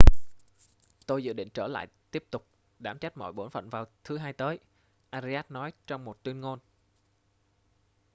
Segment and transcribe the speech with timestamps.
[1.07, 2.47] tôi dự định trở lại tiếp tục
[2.79, 4.59] đảm trách mọi bổn phận vào thứ hai tới
[5.09, 6.59] arias nói trong một tuyên ngôn